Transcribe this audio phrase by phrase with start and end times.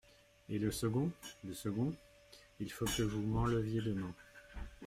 [0.49, 1.11] Et le second?
[1.45, 1.93] Le second…
[2.59, 4.15] Il faut que vous m'enleviez demain.